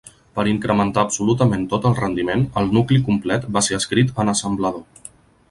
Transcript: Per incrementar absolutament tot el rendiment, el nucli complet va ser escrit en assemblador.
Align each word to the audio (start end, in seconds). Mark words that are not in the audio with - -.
Per 0.37 0.43
incrementar 0.51 1.03
absolutament 1.07 1.65
tot 1.73 1.85
el 1.89 1.97
rendiment, 1.99 2.47
el 2.63 2.73
nucli 2.79 2.99
complet 3.11 3.47
va 3.59 3.65
ser 3.69 3.79
escrit 3.83 4.19
en 4.25 4.35
assemblador. 4.35 5.07